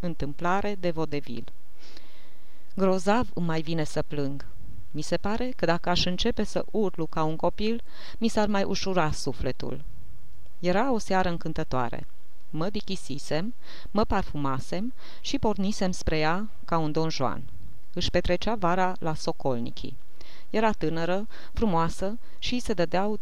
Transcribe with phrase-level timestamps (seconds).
[0.00, 1.44] Întâmplare de vodevil
[2.74, 4.46] Grozav îmi mai vine să plâng.
[4.90, 7.82] Mi se pare că dacă aș începe să urlu ca un copil,
[8.18, 9.84] mi s-ar mai ușura sufletul.
[10.58, 12.06] Era o seară încântătoare.
[12.50, 13.54] Mă dichisisem,
[13.90, 17.42] mă parfumasem și pornisem spre ea ca un don Juan.
[17.92, 19.94] Își petrecea vara la Socolnichi.
[20.50, 23.18] Era tânără, frumoasă și se dădeau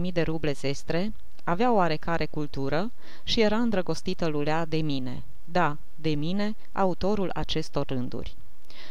[0.00, 1.12] 30.000 de ruble zestre,
[1.44, 5.22] avea oarecare cultură și era îndrăgostită lulea de mine.
[5.44, 8.36] Da, de mine, autorul acestor rânduri.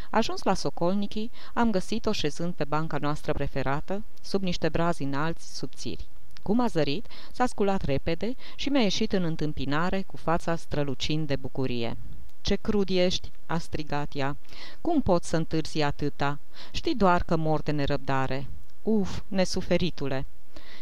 [0.09, 6.07] Ajuns la Socolnichi, am găsit-o șezând pe banca noastră preferată, sub niște brazi înalți, subțiri.
[6.43, 11.35] Cum a zărit, s-a sculat repede și mi-a ieșit în întâmpinare cu fața strălucind de
[11.35, 11.97] bucurie.
[12.41, 14.37] Ce crud ești!" a strigat ea.
[14.81, 16.39] Cum poți să întârzi atâta?
[16.71, 18.47] Știi doar că mor de nerăbdare."
[18.81, 20.25] Uf, nesuferitule!"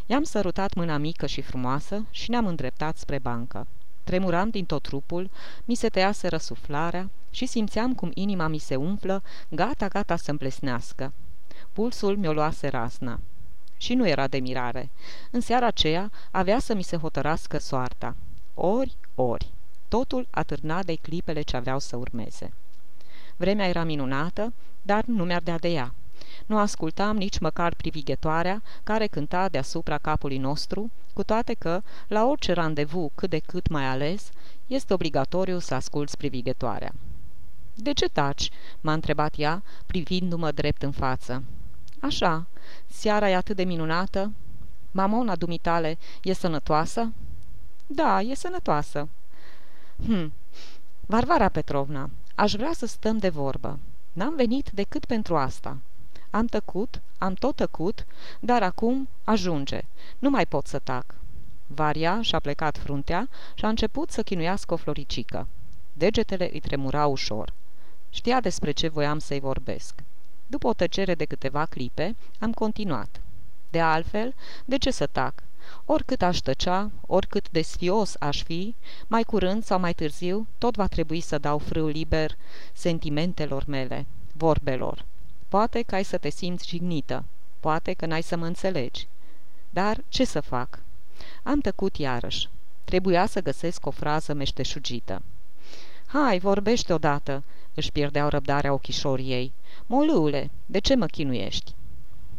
[0.05, 3.67] I-am sărutat mâna mică și frumoasă și ne-am îndreptat spre bancă.
[4.03, 5.29] Tremuram din tot trupul,
[5.65, 11.13] mi se tăiase răsuflarea și simțeam cum inima mi se umflă, gata-gata să-mi plesnească.
[11.73, 13.19] Pulsul mi-o luase rasna.
[13.77, 14.89] Și nu era de mirare.
[15.31, 18.15] În seara aceea avea să mi se hotărască soarta.
[18.53, 19.53] Ori, ori.
[19.87, 22.53] Totul atârna de clipele ce aveau să urmeze.
[23.37, 25.93] Vremea era minunată, dar nu mi-ardea de ea.
[26.45, 32.53] Nu ascultam nici măcar privighetoarea care cânta deasupra capului nostru, cu toate că, la orice
[32.53, 34.29] randevu cât de cât mai ales,
[34.67, 36.93] este obligatoriu să asculți privighetoarea.
[37.75, 38.49] De ce taci?"
[38.81, 41.43] m-a întrebat ea, privindu-mă drept în față.
[41.99, 42.47] Așa,
[42.87, 44.31] seara e atât de minunată.
[44.91, 47.11] Mamona dumitale e sănătoasă?"
[47.87, 49.07] Da, e sănătoasă."
[50.05, 50.33] Hm,
[51.05, 53.79] Varvara Petrovna, aș vrea să stăm de vorbă.
[54.13, 55.77] N-am venit decât pentru asta."
[56.31, 58.05] Am tăcut, am tot tăcut,
[58.39, 59.81] dar acum ajunge.
[60.19, 61.15] Nu mai pot să tac.
[61.67, 65.47] Varia și-a plecat fruntea și a început să chinuiască o floricică.
[65.93, 67.53] Degetele îi tremura ușor.
[68.09, 70.03] Știa despre ce voiam să-i vorbesc.
[70.47, 73.21] După o tăcere de câteva clipe, am continuat.
[73.69, 74.33] De altfel,
[74.65, 75.33] de ce să tac?
[75.85, 78.75] Oricât aș tăcea, oricât de sfios aș fi,
[79.07, 82.37] mai curând sau mai târziu, tot va trebui să dau frâu liber
[82.73, 85.05] sentimentelor mele, vorbelor.
[85.51, 87.23] Poate că ai să te simți jignită,
[87.59, 89.07] poate că n-ai să mă înțelegi.
[89.69, 90.79] Dar ce să fac?
[91.43, 92.49] Am tăcut iarăși.
[92.83, 95.21] Trebuia să găsesc o frază meșteșugită.
[96.05, 99.53] Hai, vorbește odată!" își pierdeau răbdarea ochișorii ei.
[99.85, 101.75] Molâule, de ce mă chinuiești?"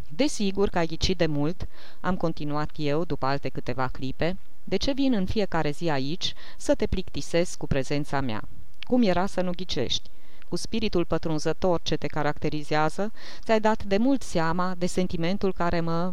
[0.08, 1.68] Desigur că ai ghicit de mult,"
[2.00, 6.74] am continuat eu după alte câteva clipe, de ce vin în fiecare zi aici să
[6.74, 8.42] te plictisesc cu prezența mea?
[8.80, 10.10] Cum era să nu ghicești?
[10.52, 16.12] Cu spiritul pătrunzător ce te caracterizează, ți-ai dat de mult seama de sentimentul care mă...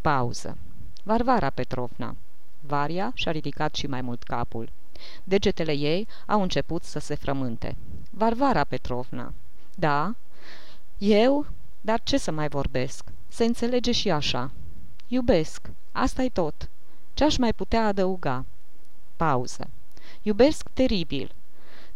[0.00, 0.58] Pauză.
[1.02, 2.16] Varvara Petrovna.
[2.60, 4.70] Varia și-a ridicat și mai mult capul.
[5.24, 7.76] Degetele ei au început să se frământe.
[8.10, 9.32] Varvara Petrovna.
[9.74, 10.14] Da,
[10.98, 11.46] eu,
[11.80, 13.04] dar ce să mai vorbesc?
[13.28, 14.50] Se înțelege și așa.
[15.08, 16.68] Iubesc, asta e tot.
[17.14, 18.44] Ce-aș mai putea adăuga?
[19.16, 19.70] Pauză.
[20.22, 21.35] Iubesc teribil.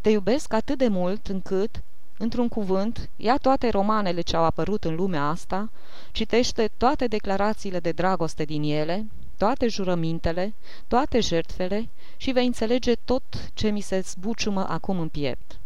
[0.00, 1.82] Te iubesc atât de mult încât,
[2.18, 5.70] într-un cuvânt, ia toate romanele ce au apărut în lumea asta,
[6.12, 9.06] citește toate declarațiile de dragoste din ele,
[9.36, 10.54] toate jurămintele,
[10.88, 13.22] toate jertfele și vei înțelege tot
[13.54, 15.58] ce mi se zbuciumă acum în piept.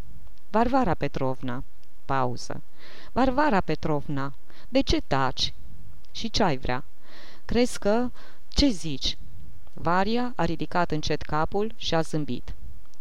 [0.49, 1.63] Varvara Petrovna.
[2.05, 2.61] Pauză.
[3.11, 4.33] Varvara Petrovna,
[4.69, 5.53] de ce taci?
[6.11, 6.83] Și ce ai vrea?
[7.45, 8.09] Crezi că...
[8.47, 9.17] Ce zici?
[9.73, 12.54] Varia a ridicat încet capul și a zâmbit.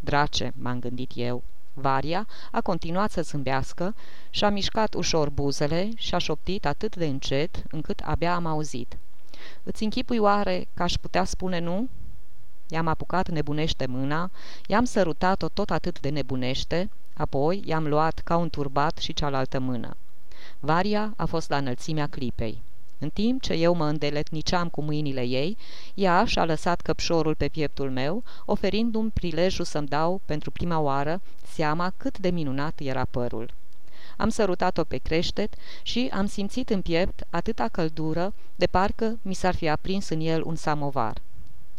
[0.04, 1.42] Drace, m-am gândit eu.
[1.74, 3.94] Varia a continuat să zâmbească
[4.30, 8.96] și-a mișcat ușor buzele și-a șoptit atât de încet încât abia am auzit.
[9.62, 11.88] Îți închipui oare că aș putea spune nu?"
[12.68, 14.30] I-am apucat nebunește mâna,
[14.66, 19.96] i-am sărutat-o tot atât de nebunește, apoi i-am luat ca un turbat și cealaltă mână.
[20.60, 22.62] Varia a fost la înălțimea clipei.
[22.98, 25.56] În timp ce eu mă îndeletniceam cu mâinile ei,
[25.94, 31.92] ea și-a lăsat căpșorul pe pieptul meu, oferindu-mi prilejul să-mi dau, pentru prima oară, seama
[31.96, 33.50] cât de minunat era părul.
[34.16, 39.54] Am sărutat-o pe creștet și am simțit în piept atâta căldură, de parcă mi s-ar
[39.54, 41.22] fi aprins în el un samovar.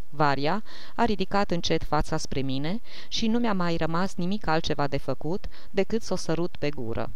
[0.10, 0.64] Varia
[0.96, 5.46] a ridicat încet fața spre mine și nu mi-a mai rămas nimic altceva de făcut
[5.72, 7.12] decât să o sărut pe gură.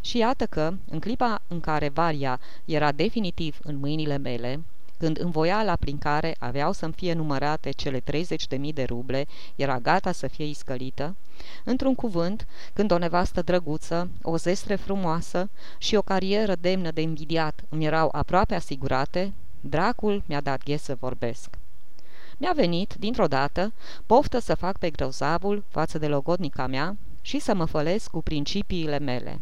[0.00, 4.60] Și iată că, în clipa în care Varia era definitiv în mâinile mele,
[4.98, 9.26] când învoiala prin care aveau să-mi fie numărate cele 30.000 de ruble
[9.56, 11.16] era gata să fie iscălită,
[11.64, 17.64] într-un cuvânt, când o nevastă drăguță, o zestre frumoasă și o carieră demnă de invidiat
[17.68, 21.48] îmi erau aproape asigurate, dracul mi-a dat ghe să vorbesc.
[22.36, 23.72] Mi-a venit, dintr-o dată,
[24.06, 28.98] poftă să fac pe grăuzavul față de logodnica mea și să mă fălesc cu principiile
[28.98, 29.40] mele.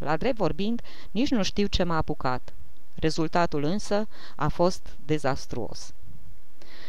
[0.00, 0.80] La drept vorbind,
[1.10, 2.52] nici nu știu ce m-a apucat.
[2.94, 5.92] Rezultatul însă a fost dezastruos.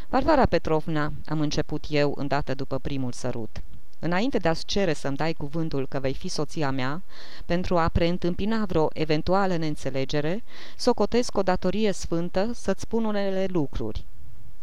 [0.10, 3.62] Varvara Petrovna, am început eu îndată după primul sărut.
[4.00, 7.02] Înainte de a-ți cere să-mi dai cuvântul că vei fi soția mea,
[7.46, 10.44] pentru a preîntâmpina vreo eventuală neînțelegere,
[10.78, 14.06] socotesc o datorie sfântă să-ți spun unele lucruri.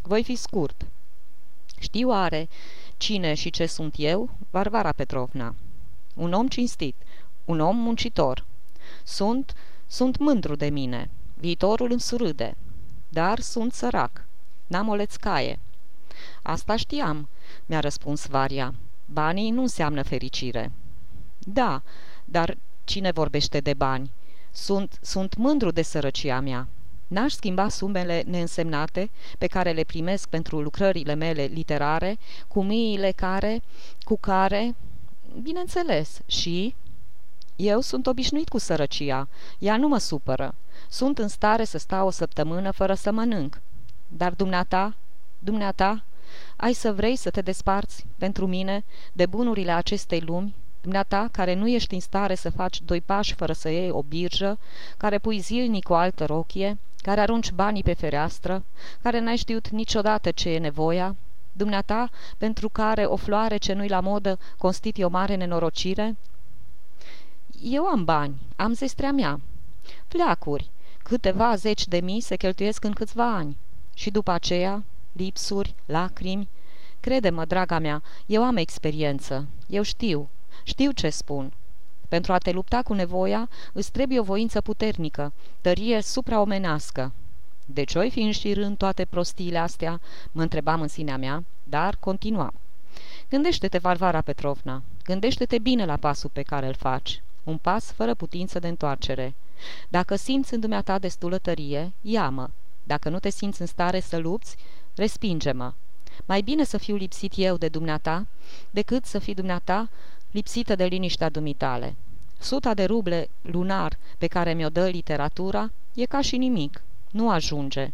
[0.02, 0.86] Voi fi scurt.
[1.78, 2.48] Știu are
[2.96, 5.54] cine și ce sunt eu, Varvara Petrovna.
[6.14, 6.94] Un om cinstit,
[7.48, 8.44] un om muncitor.
[9.04, 9.54] Sunt,
[9.86, 11.10] sunt mândru de mine.
[11.34, 12.56] Viitorul îmi surâde.
[13.08, 14.24] Dar sunt sărac.
[14.66, 15.58] N-am o lețcaie.
[16.42, 17.28] Asta știam,
[17.66, 18.74] mi-a răspuns Varia.
[19.06, 20.72] Banii nu înseamnă fericire.
[21.38, 21.82] Da,
[22.24, 24.10] dar cine vorbește de bani?
[24.50, 26.68] Sunt, sunt mândru de sărăcia mea.
[27.06, 32.18] N-aș schimba sumele neînsemnate pe care le primesc pentru lucrările mele literare
[32.48, 33.62] cu miile care,
[34.00, 34.74] cu care,
[35.42, 36.74] bineînțeles, și...
[37.60, 39.28] Eu sunt obișnuit cu sărăcia,
[39.58, 40.54] ea nu mă supără.
[40.88, 43.60] Sunt în stare să stau o săptămână fără să mănânc.
[44.08, 44.94] Dar dumneata,
[45.38, 46.04] dumneata,
[46.56, 51.68] ai să vrei să te desparți, pentru mine, de bunurile acestei lumi, dumneata care nu
[51.68, 54.58] ești în stare să faci doi pași fără să iei o birjă,
[54.96, 58.64] care pui zilnic o altă rochie, care arunci banii pe fereastră,
[59.02, 61.16] care n-ai știut niciodată ce e nevoia,
[61.52, 66.16] dumneata pentru care o floare ce nu-i la modă constituie o mare nenorocire?
[67.62, 69.40] Eu am bani, am zestrea mea.
[70.06, 70.70] Fleacuri,
[71.02, 73.56] câteva zeci de mii se cheltuiesc în câțiva ani.
[73.94, 76.48] Și după aceea, lipsuri, lacrimi.
[77.00, 80.28] Crede-mă, draga mea, eu am experiență, eu știu,
[80.62, 81.52] știu ce spun.
[82.08, 87.12] Pentru a te lupta cu nevoia, îți trebuie o voință puternică, tărie supraomenească.
[87.66, 90.00] De ce oi fi înșirând toate prostiile astea?
[90.32, 92.54] Mă întrebam în sinea mea, dar continuam.
[93.30, 97.22] Gândește-te, Varvara Petrovna, gândește-te bine la pasul pe care îl faci.
[97.48, 99.34] Un pas fără putință de întoarcere.
[99.88, 102.50] Dacă simți în dumneata destulă tărie, ia-mă.
[102.84, 104.56] Dacă nu te simți în stare să lupți,
[104.94, 105.72] respinge-mă.
[106.24, 108.26] Mai bine să fiu lipsit eu de dumneata,
[108.70, 109.88] decât să fii dumneata
[110.30, 111.96] lipsită de liniștea dumitale.
[112.38, 116.82] Suta de ruble lunar pe care mi-o dă literatura e ca și nimic.
[117.10, 117.92] Nu ajunge.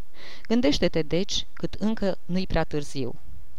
[0.49, 3.15] Gândește-te, deci, cât încă nu-i prea târziu.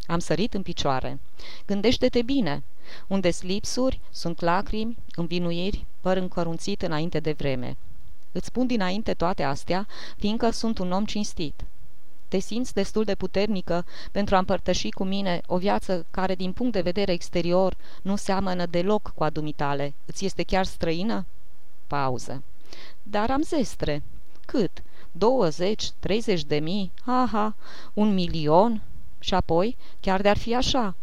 [0.08, 1.20] Am sărit în picioare.
[1.66, 2.64] Gândește-te bine.
[3.08, 7.78] Unde slipsuri, sunt lacrimi, învinuiri, păr încărunțit înainte de vreme.
[8.32, 9.88] Îți spun dinainte toate astea,
[10.18, 11.64] fiindcă sunt un om cinstit.
[12.28, 16.74] Te simți destul de puternică pentru a împărtăși cu mine o viață care, din punct
[16.74, 19.94] de vedere exterior, nu seamănă deloc cu adumitale.
[20.06, 21.26] Îți este chiar străină?
[21.88, 22.44] Pauză.
[23.04, 24.04] Dar am zestre.
[24.46, 24.84] Cât?
[25.12, 26.92] 20, 30 de mii?
[27.06, 27.56] Aha,
[27.94, 28.82] un milion?
[29.20, 30.96] Și apoi, chiar de-ar fi așa,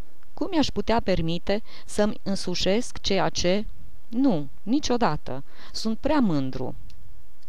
[0.43, 3.65] cum mi-aș putea permite să-mi însușesc ceea ce...
[4.07, 5.43] Nu, niciodată.
[5.71, 6.75] Sunt prea mândru.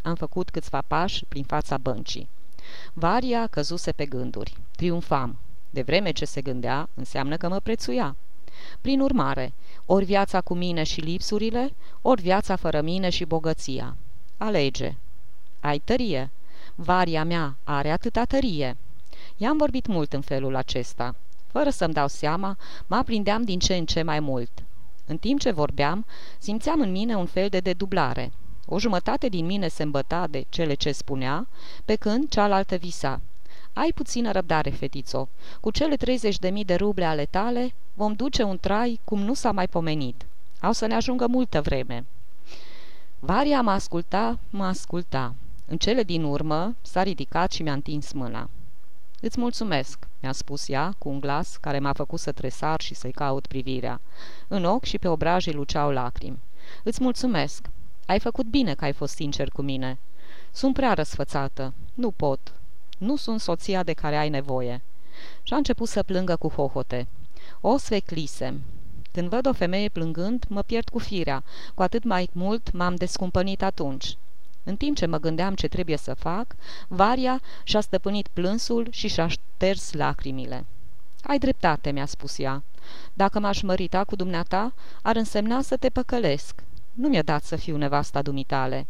[0.02, 2.28] Am făcut câțiva pași prin fața băncii.
[2.92, 4.56] Varia căzuse pe gânduri.
[4.76, 5.38] Triumfam.
[5.70, 8.16] De vreme ce se gândea, înseamnă că mă prețuia.
[8.80, 9.52] Prin urmare,
[9.86, 13.96] ori viața cu mine și lipsurile, ori viața fără mine și bogăția.
[14.36, 14.94] Alege.
[15.60, 16.30] Ai tărie.
[16.74, 18.76] Varia mea are atâta tărie.
[19.36, 21.14] I-am vorbit mult în felul acesta.
[21.54, 22.56] Fără să-mi dau seama,
[22.86, 24.50] mă aprindeam din ce în ce mai mult.
[25.06, 26.06] În timp ce vorbeam,
[26.38, 28.32] simțeam în mine un fel de dedublare.
[28.66, 31.46] O jumătate din mine se îmbăta de cele ce spunea,
[31.84, 33.20] pe când cealaltă visa.
[33.72, 35.28] Ai puțină răbdare, fetițo.
[35.60, 39.34] Cu cele 30 de mii de ruble ale tale vom duce un trai cum nu
[39.34, 40.26] s-a mai pomenit.
[40.60, 42.04] Au să ne ajungă multă vreme.
[43.18, 45.34] Varia mă asculta, mă asculta.
[45.66, 48.48] În cele din urmă s-a ridicat și mi-a întins mâna.
[49.24, 53.12] Îți mulțumesc, mi-a spus ea, cu un glas care m-a făcut să tresar și să-i
[53.12, 54.00] caut privirea.
[54.48, 56.38] În ochi și pe obrajii luceau lacrimi.
[56.82, 57.70] Îți mulțumesc.
[58.06, 59.98] Ai făcut bine că ai fost sincer cu mine.
[60.52, 61.72] Sunt prea răsfățată.
[61.94, 62.52] Nu pot.
[62.98, 64.82] Nu sunt soția de care ai nevoie.
[65.42, 67.08] Și a început să plângă cu hohote.
[67.60, 68.60] O sveclisem.
[69.12, 71.44] Când văd o femeie plângând, mă pierd cu firea.
[71.74, 74.16] Cu atât mai mult m-am descumpănit atunci.
[74.64, 76.46] În timp ce mă gândeam ce trebuie să fac,
[76.88, 80.66] Varia și-a stăpânit plânsul și și-a șters lacrimile.
[81.22, 82.62] Ai dreptate," mi-a spus ea.
[83.12, 86.62] Dacă m-aș mărita cu dumneata, ar însemna să te păcălesc.
[86.92, 88.86] Nu mi-a dat să fiu nevasta dumitale."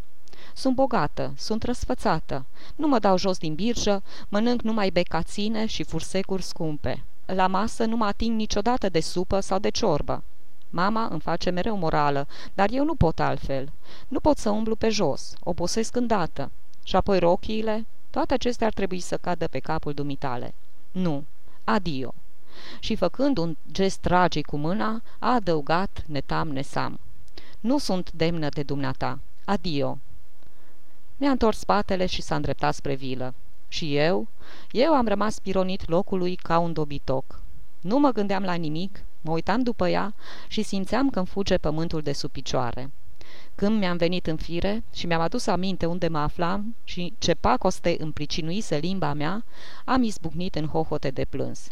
[0.54, 2.44] Sunt bogată, sunt răsfățată,
[2.76, 7.04] nu mă dau jos din birjă, mănânc numai becaține și fursecuri scumpe.
[7.26, 10.22] La masă nu mă ating niciodată de supă sau de ciorbă.
[10.74, 13.72] Mama îmi face mereu morală, dar eu nu pot altfel.
[14.08, 16.50] Nu pot să umblu pe jos, obosesc îndată.
[16.82, 20.54] Și apoi rochiile, toate acestea ar trebui să cadă pe capul dumitale.
[20.92, 21.24] Nu,
[21.64, 22.14] adio.
[22.78, 26.98] Și făcând un gest tragic cu mâna, a adăugat netam nesam.
[27.60, 29.18] Nu sunt demnă de dumneata.
[29.44, 29.98] Adio.
[31.16, 33.34] Mi-a întors spatele și s-a îndreptat spre vilă.
[33.68, 34.26] Și eu?
[34.70, 37.40] Eu am rămas pironit locului ca un dobitoc.
[37.80, 40.14] Nu mă gândeam la nimic, mă uitam după ea
[40.48, 42.90] și simțeam că îmi fuge pământul de sub picioare.
[43.54, 47.96] Când mi-am venit în fire și mi-am adus aminte unde mă aflam și ce pacoste
[47.98, 49.44] îmi pricinuise limba mea,
[49.84, 51.66] am izbucnit în hohote de plâns.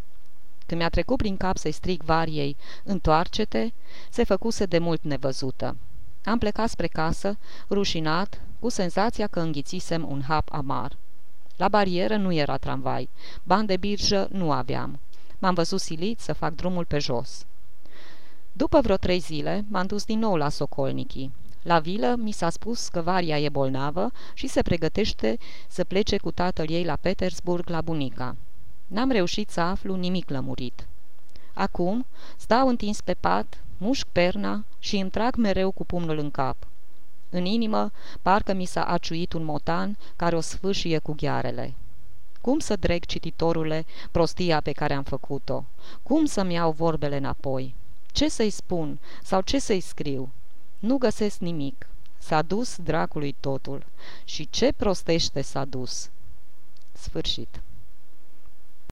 [0.66, 3.72] Când mi-a trecut prin cap să-i strig variei, întoarce-te,
[4.10, 5.76] se făcuse de mult nevăzută.
[6.24, 7.38] Am plecat spre casă,
[7.70, 10.96] rușinat, cu senzația că înghițisem un hap amar.
[11.56, 13.08] La barieră nu era tramvai,
[13.42, 14.98] bani de birjă nu aveam.
[15.42, 17.46] M-am văzut silit să fac drumul pe jos.
[18.52, 21.32] După vreo trei zile, m-am dus din nou la Socolnichii.
[21.62, 26.30] La vilă mi s-a spus că Varia e bolnavă și se pregătește să plece cu
[26.30, 28.36] tatăl ei la Petersburg la bunica.
[28.86, 30.86] N-am reușit să aflu nimic lămurit.
[31.54, 32.06] Acum
[32.36, 36.56] stau întins pe pat, mușc perna și îmi trag mereu cu pumnul în cap.
[37.30, 37.90] În inimă,
[38.22, 41.74] parcă mi s-a aciuit un motan care o sfâșie cu ghearele.
[42.42, 45.64] Cum să dreg cititorule prostia pe care am făcut-o?
[46.02, 47.74] Cum să-mi iau vorbele înapoi?
[48.06, 50.30] Ce să-i spun sau ce să-i scriu?
[50.78, 51.86] Nu găsesc nimic.
[52.18, 53.86] S-a dus dracului totul.
[54.24, 56.10] Și ce prostește s-a dus?
[56.92, 57.60] Sfârșit.